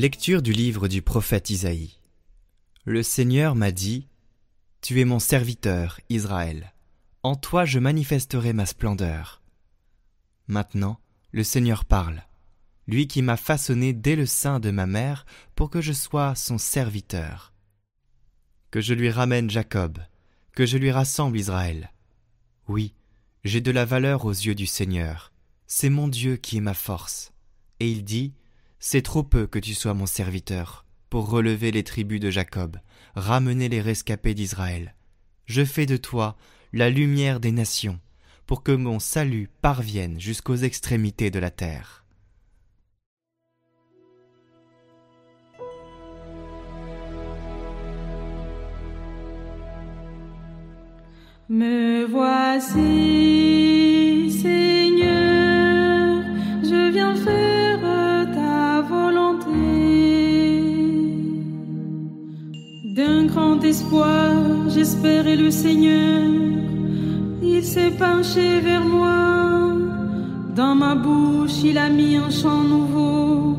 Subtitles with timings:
[0.00, 1.98] Lecture du livre du prophète Isaïe.
[2.86, 4.08] Le Seigneur m'a dit,
[4.80, 6.72] Tu es mon serviteur, Israël.
[7.22, 9.42] En toi je manifesterai ma splendeur.
[10.46, 10.98] Maintenant,
[11.32, 12.22] le Seigneur parle,
[12.86, 16.56] lui qui m'a façonné dès le sein de ma mère pour que je sois son
[16.56, 17.52] serviteur.
[18.70, 19.98] Que je lui ramène Jacob,
[20.56, 21.92] que je lui rassemble Israël.
[22.68, 22.94] Oui,
[23.44, 25.30] j'ai de la valeur aux yeux du Seigneur.
[25.66, 27.34] C'est mon Dieu qui est ma force.
[27.80, 28.32] Et il dit,
[28.82, 32.78] C'est trop peu que tu sois mon serviteur, pour relever les tribus de Jacob,
[33.14, 34.94] ramener les rescapés d'Israël.
[35.44, 36.38] Je fais de toi
[36.72, 38.00] la lumière des nations,
[38.46, 42.06] pour que mon salut parvienne jusqu'aux extrémités de la terre.
[63.00, 64.34] D'un grand espoir,
[64.68, 66.20] j'espérais le Seigneur.
[67.42, 69.72] Il s'est penché vers moi.
[70.54, 73.56] Dans ma bouche, il a mis un chant nouveau,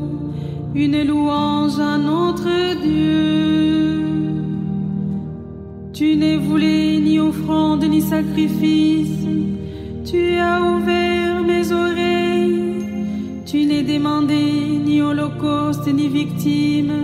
[0.76, 2.52] une louange à notre
[2.86, 4.04] Dieu.
[5.92, 9.26] Tu n'es voulu ni offrande ni sacrifice.
[10.04, 12.84] Tu as ouvert mes oreilles.
[13.44, 14.44] Tu n'es demandé
[14.86, 17.01] ni holocauste ni victime.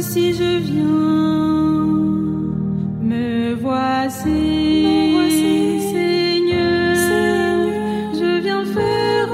[0.00, 0.86] Voici je viens.
[3.02, 4.28] Me voici.
[4.86, 6.94] Me voici, Seigneur.
[8.14, 9.30] Je viens faire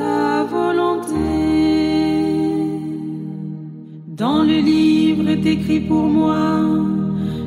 [0.00, 1.14] ta volonté.
[4.08, 6.58] Dans le livre est écrit pour moi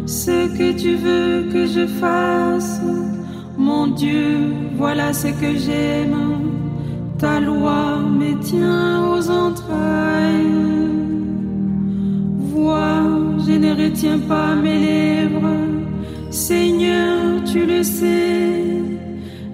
[0.05, 2.79] ce que tu veux que je fasse.
[3.57, 6.15] Mon Dieu, voilà ce que j'aime.
[7.17, 10.72] Ta loi me tient aux entrailles.
[13.45, 15.57] Je ne retiens pas mes lèvres.
[16.29, 18.63] Seigneur, tu le sais.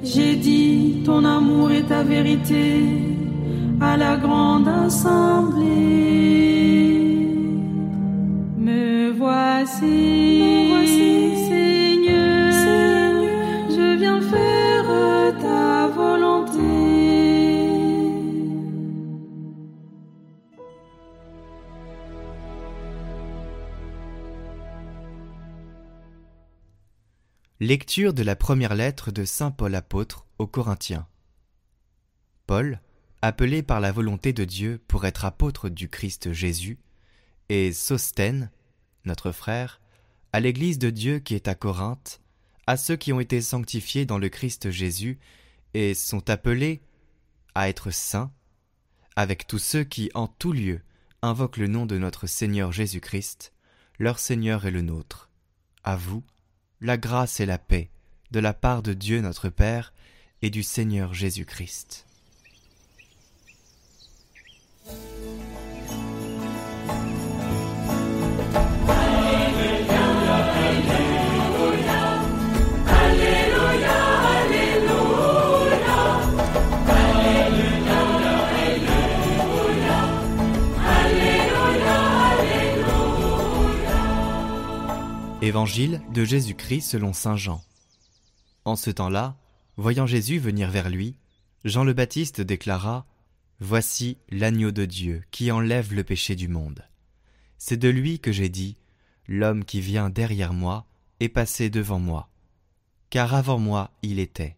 [0.04, 2.84] J'ai dit, ton amour est ta vérité
[3.82, 5.60] à la grande assemblée.
[8.58, 10.29] Me voici,
[27.70, 31.08] Lecture de la première lettre de Saint Paul apôtre aux Corinthiens.
[32.48, 32.82] Paul,
[33.22, 36.80] appelé par la volonté de Dieu pour être apôtre du Christ Jésus,
[37.48, 38.50] et Sostène,
[39.06, 39.82] notre frère,
[40.34, 42.22] à l'Église de Dieu qui est à Corinthe,
[42.66, 45.20] à ceux qui ont été sanctifiés dans le Christ Jésus
[45.76, 46.82] et sont appelés
[47.54, 48.32] à être saints,
[49.16, 50.82] avec tous ceux qui, en tout lieu,
[51.22, 53.54] invoquent le nom de notre Seigneur Jésus-Christ,
[54.00, 55.30] leur Seigneur et le nôtre.
[55.84, 56.24] À vous,
[56.82, 57.90] la grâce et la paix
[58.32, 59.94] de la part de Dieu notre Père
[60.42, 62.06] et du Seigneur Jésus-Christ.
[85.42, 87.64] Évangile de Jésus-Christ selon Saint Jean.
[88.66, 89.38] En ce temps-là,
[89.78, 91.16] voyant Jésus venir vers lui,
[91.64, 93.06] Jean le Baptiste déclara
[93.62, 96.84] Voici l'agneau de Dieu qui enlève le péché du monde.
[97.58, 98.76] C'est de lui que j'ai dit
[99.30, 100.86] L'homme qui vient derrière moi
[101.22, 102.30] est passé devant moi,
[103.10, 104.58] car avant moi il était.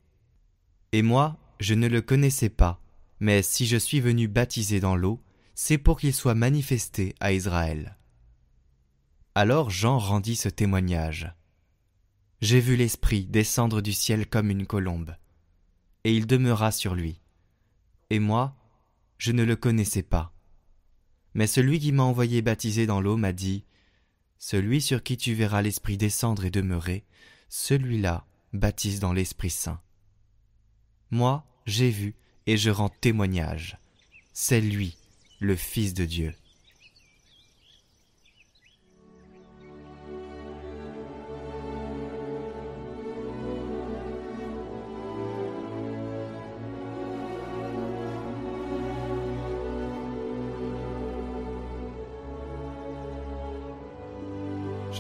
[0.94, 2.81] Et moi, je ne le connaissais pas,
[3.19, 5.22] mais si je suis venu baptiser dans l'eau,
[5.54, 7.98] c'est pour qu'il soit manifesté à Israël.
[9.33, 11.33] Alors Jean rendit ce témoignage.
[12.42, 15.16] J'ai vu l'Esprit descendre du ciel comme une colombe,
[16.04, 17.22] et il demeura sur lui.
[18.10, 18.57] Et moi,
[19.18, 20.33] je ne le connaissais pas.
[21.33, 23.63] Mais celui qui m'a envoyé baptiser dans l'eau m'a dit,
[24.38, 27.06] Celui sur qui tu verras l'Esprit descendre et demeurer,
[27.48, 29.80] celui-là baptise dans l'Esprit Saint.
[31.10, 32.16] Moi, j'ai vu
[32.48, 33.80] et je rends témoignage.
[34.33, 34.98] C'est lui,
[35.39, 36.36] le Fils de Dieu.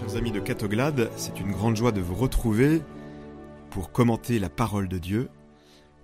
[0.01, 2.81] Chers amis de Catoglade, c'est une grande joie de vous retrouver
[3.69, 5.29] pour commenter la parole de Dieu.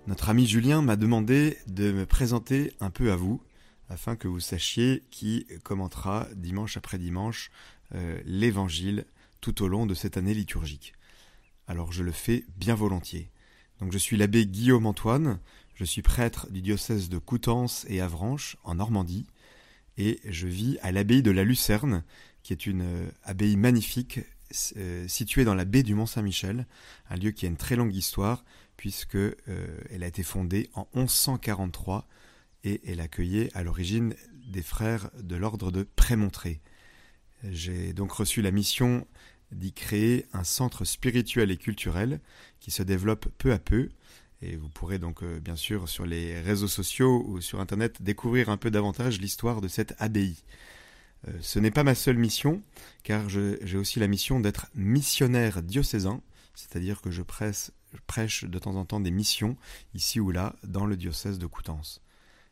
[0.06, 3.42] Notre ami Julien m'a demandé de me présenter un peu à vous
[3.88, 7.50] afin que vous sachiez qui commentera dimanche après dimanche
[7.96, 9.04] euh, l'Évangile
[9.40, 10.92] tout au long de cette année liturgique.
[11.66, 13.32] Alors je le fais bien volontiers.
[13.80, 15.40] Donc je suis l'abbé Guillaume Antoine,
[15.74, 19.26] je suis prêtre du diocèse de Coutances et Avranches en Normandie,
[19.96, 22.04] et je vis à l'abbaye de la Lucerne,
[22.48, 24.20] qui est une euh, abbaye magnifique
[24.78, 26.66] euh, située dans la baie du Mont-Saint-Michel,
[27.10, 28.42] un lieu qui a une très longue histoire,
[28.78, 29.18] puisque
[29.90, 32.08] elle a été fondée en 1143
[32.64, 34.14] et elle accueillait à l'origine
[34.46, 36.62] des frères de l'ordre de Prémontré.
[37.50, 39.06] J'ai donc reçu la mission
[39.52, 42.18] d'y créer un centre spirituel et culturel
[42.60, 43.90] qui se développe peu à peu.
[44.40, 48.48] Et vous pourrez donc euh, bien sûr sur les réseaux sociaux ou sur Internet découvrir
[48.48, 50.36] un peu davantage l'histoire de cette abbaye.
[51.26, 52.62] Euh, ce n'est pas ma seule mission,
[53.02, 56.20] car j'ai aussi la mission d'être missionnaire diocésain,
[56.54, 59.56] c'est-à-dire que je prêche de temps en temps des missions,
[59.94, 62.02] ici ou là, dans le diocèse de Coutances.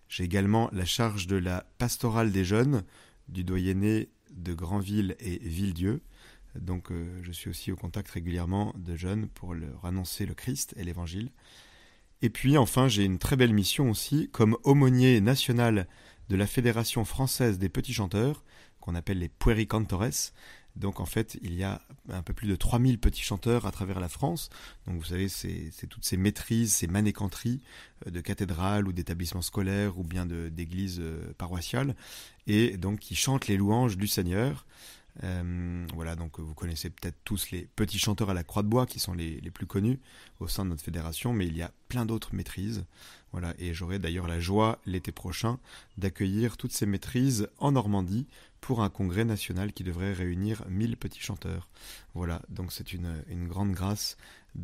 [0.08, 2.84] J'ai également la charge de la pastorale des jeunes,
[3.28, 6.00] du doyenné de Granville et Villedieu.
[6.54, 10.74] Donc euh, je suis aussi au contact régulièrement de jeunes pour leur annoncer le Christ
[10.76, 11.30] et l'Évangile.
[12.22, 15.86] Et puis enfin j'ai une très belle mission aussi comme aumônier national
[16.28, 18.42] de la Fédération française des petits chanteurs,
[18.80, 20.32] qu'on appelle les puericantores,
[20.76, 21.80] donc en fait, il y a
[22.10, 24.50] un peu plus de 3000 petits chanteurs à travers la France.
[24.86, 27.60] Donc vous savez, c'est toutes ces maîtrises, ces manécanteries
[28.06, 31.96] euh, de cathédrales ou d'établissements scolaires ou bien d'églises euh, paroissiales,
[32.46, 34.66] et donc qui chantent les louanges du Seigneur.
[35.24, 38.84] Euh, voilà, donc vous connaissez peut-être tous les petits chanteurs à la croix de bois
[38.84, 39.98] qui sont les, les, plus connus
[40.40, 42.84] au sein de notre fédération, mais il y a plein d'autres maîtrises.
[43.38, 45.58] Voilà, et j'aurai d'ailleurs la joie l'été prochain
[45.98, 48.26] d'accueillir toutes ces maîtrises en Normandie
[48.62, 51.68] pour un congrès national qui devrait réunir 1000 petits chanteurs.
[52.14, 54.16] Voilà, donc c'est une, grande grâce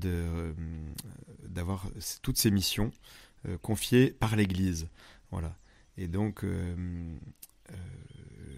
[0.07, 0.55] euh,
[1.47, 1.87] d'avoir
[2.23, 2.93] toutes ces missions
[3.47, 4.89] euh, confiées par l'Église.
[5.31, 5.55] Voilà.
[5.99, 6.75] Et donc, euh,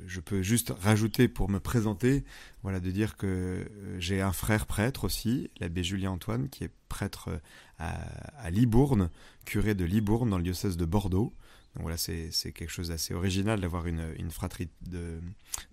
[0.07, 2.25] je peux juste rajouter pour me présenter,
[2.63, 3.69] voilà, de dire que
[3.99, 7.41] j'ai un frère prêtre aussi, l'abbé Julien Antoine, qui est prêtre
[7.79, 7.93] à,
[8.39, 9.11] à Libourne,
[9.45, 11.33] curé de Libourne dans le diocèse de Bordeaux.
[11.75, 15.19] Donc voilà, c'est quelque chose d'assez original d'avoir une, fratrie de,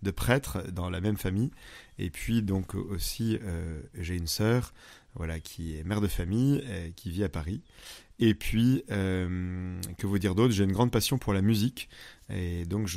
[0.01, 1.51] de, prêtres dans la même famille.
[2.00, 4.74] Et puis donc aussi, euh, j'ai une sœur
[5.13, 6.63] voilà, qui est mère de famille,
[6.95, 7.62] qui vit à Paris.
[8.23, 10.53] Et puis, euh, que vous dire d'autre?
[10.53, 11.89] J'ai une grande passion pour la musique.
[12.29, 12.88] Et donc,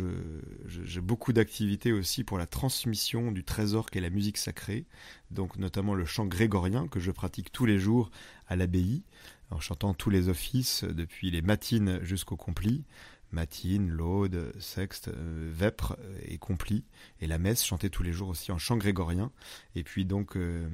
[0.68, 4.84] j'ai beaucoup d'activités aussi pour la transmission du trésor qu'est la musique sacrée.
[5.30, 8.10] Donc, notamment le chant grégorien que je pratique tous les jours
[8.48, 9.02] à l'abbaye
[9.50, 12.84] en chantant tous les offices depuis les matines jusqu'au complis,
[13.32, 16.84] matines, laude, sexte, euh, vêpres et complis,
[17.20, 19.30] et la messe chantée tous les jours aussi en chant grégorien.
[19.74, 20.68] Et puis donc euh,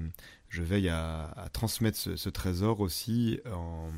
[0.49, 3.91] je veille à, transmettre ce, trésor aussi en,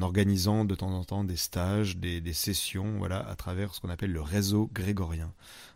[0.00, 4.12] organisant de temps en temps des stages, des, sessions, voilà, à travers ce qu'on appelle
[4.12, 5.32] le réseau grégorien.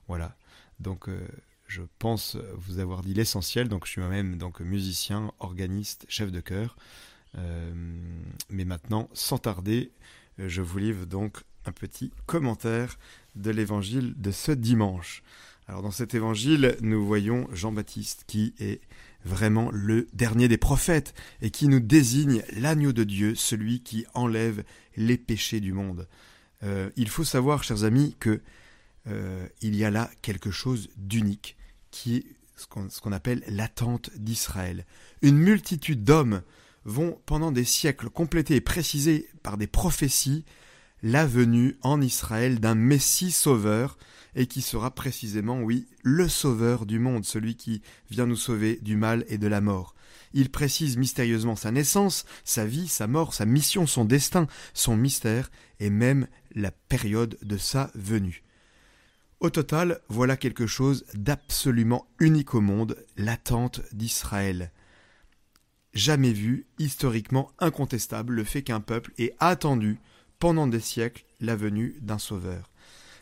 [0.09, 0.37] Voilà.
[0.81, 1.27] Donc euh,
[1.67, 3.69] je pense vous avoir dit l'essentiel.
[3.69, 6.77] Donc je suis moi-même donc musicien, organiste, chef de chœur.
[7.37, 7.73] Euh,
[8.51, 9.91] mais maintenant, sans tarder,
[10.39, 12.99] je vous livre donc un petit commentaire
[13.35, 15.23] de l'évangile de ce dimanche.
[15.69, 18.81] Alors dans cet évangile, nous voyons Jean-Baptiste qui est
[19.27, 24.65] vraiment le dernier des prophètes et qui nous désigne l'agneau de Dieu, celui qui enlève
[24.97, 26.09] les péchés du monde.
[26.63, 28.41] Euh, il faut savoir, chers amis, que
[29.09, 31.57] euh, il y a là quelque chose d'unique,
[31.91, 32.25] qui est
[32.57, 34.87] ce qu'on appelle l'attente d'Israël.
[35.21, 36.43] Une multitude d'hommes
[36.85, 40.45] vont pendant des siècles compléter et préciser par des prophéties
[41.03, 43.99] la venue en Israël d'un Messie sauveur,
[44.37, 48.97] et qui sera précisément, oui, le sauveur du monde, celui qui vient nous sauver du
[48.97, 49.97] mal et de la mort.
[50.33, 55.51] Il précise mystérieusement sa naissance, sa vie, sa mort, sa mission, son destin, son mystère,
[55.81, 58.45] et même la période de sa venue.
[59.41, 64.71] Au total, voilà quelque chose d'absolument unique au monde, l'attente d'Israël
[65.97, 69.99] jamais vu, historiquement incontestable, le fait qu'un peuple ait attendu
[70.39, 72.71] pendant des siècles la venue d'un sauveur.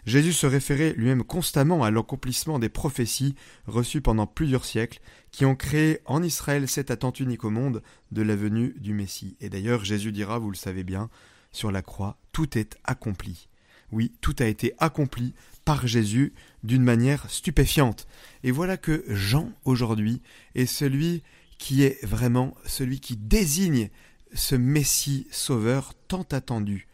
[0.07, 3.35] Jésus se référait lui-même constamment à l'accomplissement des prophéties
[3.67, 7.83] reçues pendant plusieurs siècles, qui ont créé en Israël cette attente unique au monde
[8.13, 9.37] de la venue du Messie.
[9.41, 11.11] Et d'ailleurs, Jésus dira, vous le savez bien,
[11.53, 13.49] sur la croix, tout est accompli.
[13.93, 15.35] Oui, tout a été accompli
[15.65, 18.07] par Jésus d'une manière stupéfiante.
[18.43, 20.21] Et voilà que Jean, aujourd'hui,
[20.55, 21.23] est celui
[21.59, 23.89] qui est vraiment celui qui désigne
[24.35, 26.89] ce Messie sauveur tant attendu.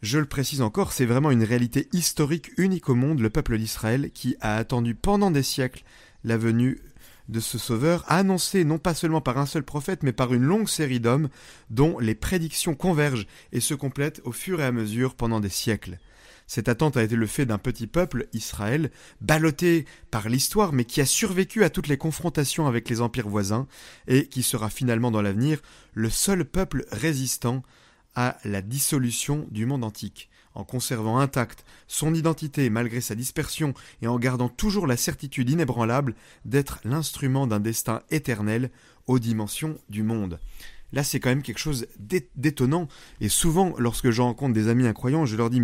[0.00, 4.10] Je le précise encore, c'est vraiment une réalité historique unique au monde, le peuple d'Israël,
[4.12, 5.82] qui a attendu pendant des siècles
[6.22, 6.80] la venue
[7.28, 10.68] de ce sauveur, annoncé non pas seulement par un seul prophète, mais par une longue
[10.68, 11.28] série d'hommes,
[11.70, 15.98] dont les prédictions convergent et se complètent au fur et à mesure pendant des siècles.
[16.46, 18.90] Cette attente a été le fait d'un petit peuple, Israël,
[19.20, 23.66] ballotté par l'histoire, mais qui a survécu à toutes les confrontations avec les empires voisins,
[24.06, 25.60] et qui sera finalement dans l'avenir
[25.92, 27.62] le seul peuple résistant
[28.14, 34.08] à la dissolution du monde antique, en conservant intacte son identité malgré sa dispersion et
[34.08, 38.70] en gardant toujours la certitude inébranlable d'être l'instrument d'un destin éternel
[39.06, 40.40] aux dimensions du monde.
[40.92, 42.88] Là, c'est quand même quelque chose d'étonnant,
[43.20, 45.60] et souvent, lorsque je rencontre des amis incroyants, je leur dis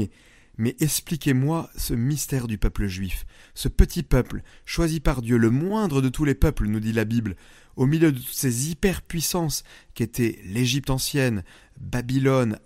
[0.56, 6.00] mais expliquez-moi ce mystère du peuple juif, ce petit peuple, choisi par Dieu, le moindre
[6.00, 7.36] de tous les peuples, nous dit la Bible,
[7.76, 9.64] au milieu de toutes ces hyperpuissances
[9.94, 11.42] qu'étaient l'Égypte ancienne,
[11.78, 12.58] Babylone,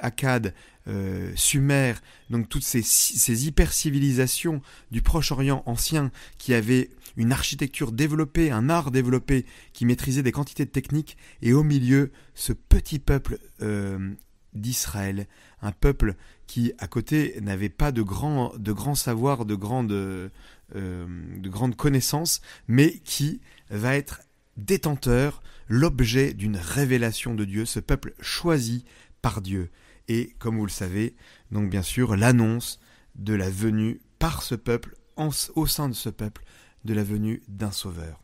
[0.00, 0.54] Akkad,
[0.86, 1.94] euh, Sumer,
[2.30, 8.90] donc toutes ces, ces hyper-civilisations du Proche-Orient ancien qui avaient une architecture développée, un art
[8.90, 14.12] développé, qui maîtrisait des quantités de techniques, et au milieu, ce petit peuple euh,
[14.52, 15.26] d'Israël,
[15.62, 16.14] un peuple
[16.46, 20.28] qui, à côté, n'avait pas de grands de grand savoir, de grandes, euh,
[20.74, 23.40] de grandes connaissances, mais qui
[23.70, 24.20] va être
[24.56, 28.84] détenteur, l'objet d'une révélation de Dieu, ce peuple choisi
[29.22, 29.70] par Dieu.
[30.08, 31.16] Et, comme vous le savez,
[31.50, 32.80] donc bien sûr, l'annonce
[33.14, 36.44] de la venue par ce peuple, au sein de ce peuple,
[36.84, 38.20] de la venue d'un sauveur.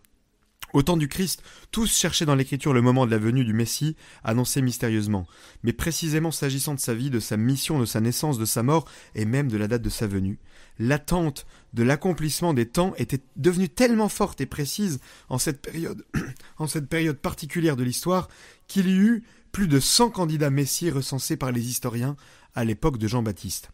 [0.73, 3.97] Au temps du Christ, tous cherchaient dans l'Écriture le moment de la venue du Messie,
[4.23, 5.27] annoncé mystérieusement.
[5.65, 8.89] Mais précisément s'agissant de sa vie, de sa mission, de sa naissance, de sa mort,
[9.17, 10.39] et même de la date de sa venue,
[10.81, 16.05] l'attente de l'accomplissement des temps était devenue tellement forte et précise en cette période,
[17.23, 18.29] particulière de l'histoire,
[18.67, 19.23] qu'il y eut
[19.53, 22.17] plus de 100 candidats messies recensés par les historiens
[22.55, 23.71] à l'époque de Jean-Baptiste.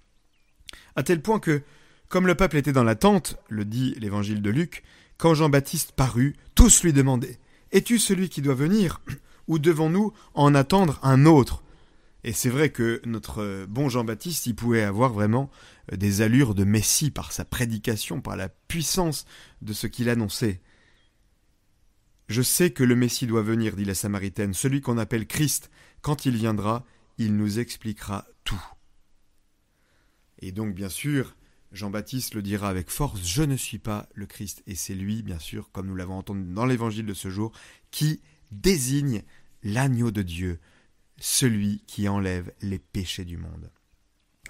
[0.96, 1.62] À tel point que,
[2.08, 4.82] comme le peuple était dans l'attente, le dit l'évangile de Luc,
[5.16, 7.38] quand Jean-Baptiste parut, tous lui demandaient
[7.72, 9.00] Es-tu celui qui doit venir
[9.48, 11.62] Ou devons-nous en attendre un autre?
[12.26, 15.48] Et c'est vrai que notre bon Jean-Baptiste, il pouvait avoir vraiment
[15.92, 19.26] euh, des allures de Messie par sa prédication, par la puissance
[19.62, 20.60] de ce qu'il annonçait.
[22.28, 25.70] Je sais que le Messie doit venir, dit la Samaritaine, celui qu'on appelle Christ.
[26.00, 26.84] Quand il viendra,
[27.16, 28.64] il nous expliquera tout.
[30.40, 31.36] Et donc, bien sûr,
[31.70, 34.64] Jean-Baptiste le dira avec force, je ne suis pas le Christ.
[34.66, 37.52] Et c'est lui, bien sûr, comme nous l'avons entendu dans l'évangile de ce jour,
[37.92, 39.22] qui désigne
[39.62, 40.58] l'agneau de Dieu,
[41.18, 43.70] celui qui enlève les péchés du monde.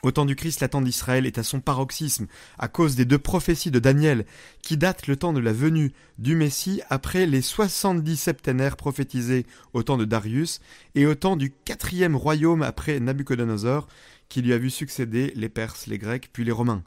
[0.02, 2.26] Au temps du Christ, l'attente d'Israël est à son paroxysme,
[2.58, 4.24] à cause des deux prophéties de Daniel,
[4.62, 9.82] qui datent le temps de la venue du Messie après les soixante-dix septénaires prophétisés au
[9.82, 10.60] temps de Darius,
[10.94, 13.88] et au temps du quatrième royaume après Nabuchodonosor,
[14.28, 16.84] qui lui a vu succéder les Perses, les Grecs, puis les Romains.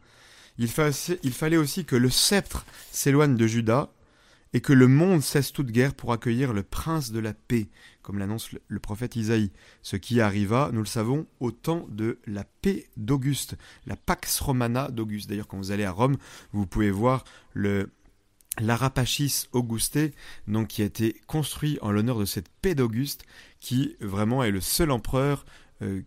[0.60, 3.92] Il, fallait aussi que le sceptre s'éloigne de Juda
[4.54, 7.70] et que le monde cesse toute guerre pour accueillir le prince de la paix,
[8.02, 9.52] comme l'annonce le prophète Isaïe,
[9.82, 14.90] ce qui arriva, nous le savons, au temps de la paix d'Auguste, la Pax Romana
[14.90, 15.30] d'Auguste.
[15.30, 16.18] D'ailleurs, quand vous allez à Rome,
[16.52, 17.90] vous pouvez voir le
[18.58, 20.00] l'Arapachis Auguste,
[20.48, 23.24] donc qui a été construit en l'honneur de cette paix d'Auguste,
[23.62, 25.46] qui vraiment est le seul empereur
[25.82, 26.02] euh,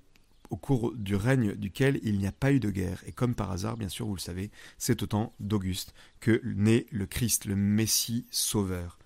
[0.52, 3.02] au cours du règne duquel il n'y a pas eu de guerre.
[3.06, 6.85] Et comme par hasard, bien sûr, vous le savez, c'est au temps d'Auguste que naît
[6.92, 8.99] le Christ, le Messie sauveur.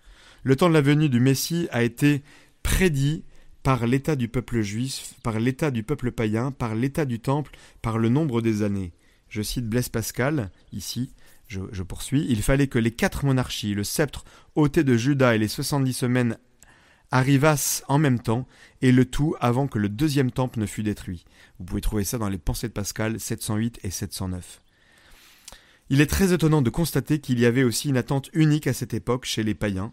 [0.43, 2.25] Le temps de la venue du Messie a été
[2.65, 3.25] prédit
[3.63, 7.99] par l'état du peuple juif, par l'état du peuple païen, par l'état du temple, par
[7.99, 8.93] le nombre des années.
[9.29, 11.13] Je cite Blaise Pascal, ici,
[11.47, 14.25] je, poursuis, il fallait que les quatre monarchies, le sceptre
[14.57, 16.39] ôté de Judas et les soixante-dix semaines
[17.11, 18.47] arrivassent en même temps,
[18.83, 21.25] et le tout avant que le deuxième temple ne fût détruit.
[21.59, 24.63] Vous pouvez trouver ça dans les Pensées de Pascal 708 et 709.
[25.89, 28.93] Il est très étonnant de constater qu'il y avait aussi une attente unique à cette
[28.93, 29.93] époque chez les païens.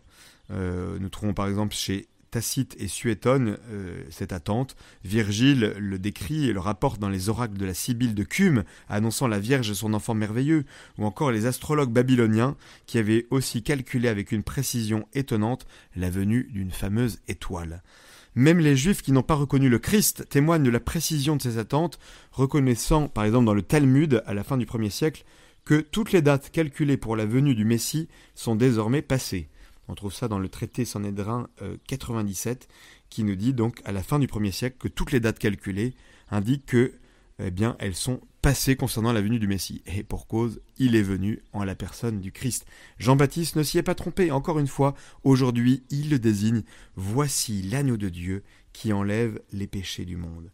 [0.51, 4.75] Euh, nous trouvons par exemple chez Tacite et Suétone euh, cette attente.
[5.03, 9.27] Virgile le décrit et le rapporte dans les oracles de la Sibylle de Cume, annonçant
[9.27, 10.65] la Vierge et son enfant merveilleux,
[10.97, 12.55] ou encore les astrologues babyloniens
[12.87, 17.83] qui avaient aussi calculé avec une précision étonnante la venue d'une fameuse étoile.
[18.33, 21.59] Même les Juifs qui n'ont pas reconnu le Christ témoignent de la précision de ces
[21.59, 21.99] attentes,
[22.31, 25.23] reconnaissant, par exemple dans le Talmud, à la fin du premier siècle,
[25.65, 29.49] que toutes les dates calculées pour la venue du Messie sont désormais passées.
[29.87, 31.49] On trouve ça dans le traité Sanhédrin
[31.87, 32.75] 97, euh,
[33.09, 35.93] qui nous dit donc à la fin du premier siècle que toutes les dates calculées
[36.29, 36.93] indiquent que,
[37.39, 39.81] eh bien, elles sont passées concernant la venue du Messie.
[39.85, 42.65] Et pour cause, il est venu en la personne du Christ.
[42.99, 44.31] Jean-Baptiste ne s'y est pas trompé.
[44.31, 46.63] Encore une fois, aujourd'hui, il le désigne.
[46.95, 50.51] Voici l'agneau de Dieu qui enlève les péchés du monde.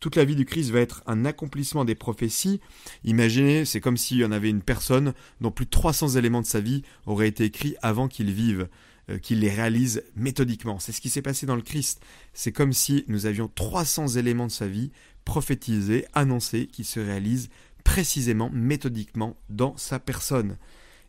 [0.00, 2.60] Toute la vie du Christ va être un accomplissement des prophéties.
[3.04, 6.46] Imaginez, c'est comme s'il y en avait une personne dont plus de 300 éléments de
[6.46, 8.68] sa vie auraient été écrits avant qu'il vive,
[9.08, 10.78] euh, qu'il les réalise méthodiquement.
[10.78, 12.02] C'est ce qui s'est passé dans le Christ.
[12.34, 14.90] C'est comme si nous avions 300 éléments de sa vie
[15.24, 17.48] prophétisés, annoncés, qui se réalisent
[17.84, 20.56] précisément, méthodiquement, dans sa personne.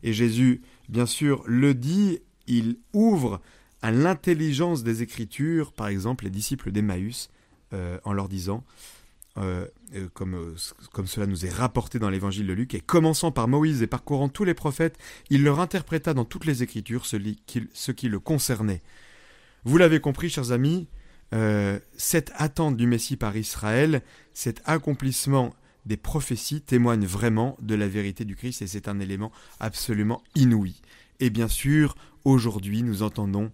[0.04, 3.42] Et Jésus, bien sûr, le dit, il ouvre
[3.82, 7.30] à l'intelligence des Écritures, par exemple les disciples d'Emmaüs,
[7.74, 8.64] euh, en leur disant,
[9.38, 10.56] euh, euh, comme,
[10.94, 14.30] comme cela nous est rapporté dans l'évangile de Luc, et commençant par Moïse et parcourant
[14.30, 14.98] tous les prophètes,
[15.30, 17.18] il leur interpréta dans toutes les Écritures ce,
[17.74, 18.82] ce qui le concernait.
[19.66, 20.88] Vous l'avez compris, chers amis,
[21.98, 24.02] cette attente du Messie par Israël,
[24.34, 25.54] cet accomplissement
[25.86, 30.82] des prophéties témoigne vraiment de la vérité du Christ et c'est un élément absolument inouï.
[31.20, 33.52] Et bien sûr, aujourd'hui, nous entendons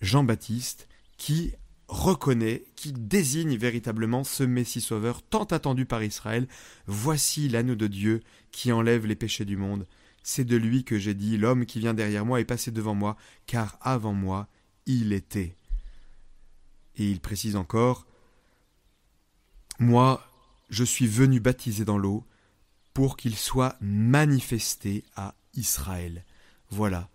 [0.00, 1.52] Jean-Baptiste qui
[1.92, 6.48] reconnaît, qui désigne véritablement ce Messie sauveur tant attendu par Israël.
[6.86, 9.86] Voici l'anneau de Dieu qui enlève les péchés du monde.
[10.22, 13.16] C'est de lui que j'ai dit, l'homme qui vient derrière moi est passé devant moi,
[13.46, 14.48] car avant moi,
[14.86, 15.56] il était.
[16.96, 18.06] Et il précise encore,
[19.78, 20.26] Moi,
[20.70, 22.24] je suis venu baptiser dans l'eau
[22.94, 26.24] pour qu'il soit manifesté à Israël.
[26.70, 27.10] Voilà,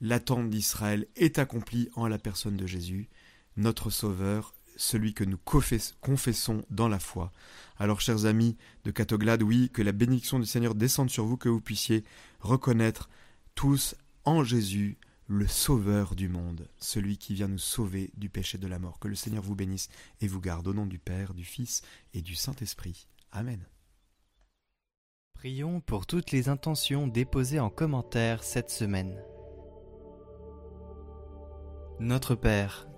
[0.00, 3.08] l'attente d'Israël est accomplie en la personne de Jésus,
[3.56, 7.32] notre Sauveur, celui que nous confessons dans la foi.
[7.78, 11.48] Alors, chers amis de Catoglade, oui, que la bénédiction du Seigneur descende sur vous, que
[11.48, 12.04] vous puissiez
[12.40, 13.08] reconnaître
[13.54, 13.94] tous
[14.24, 18.78] en Jésus le Sauveur du monde, celui qui vient nous sauver du péché de la
[18.78, 18.98] mort.
[18.98, 19.88] Que le Seigneur vous bénisse
[20.20, 21.82] et vous garde au nom du Père, du Fils
[22.12, 23.06] et du Saint-Esprit.
[23.30, 23.64] Amen.
[25.34, 29.20] Prions pour toutes les intentions déposées en commentaire cette semaine.
[31.98, 32.86] Notre Père,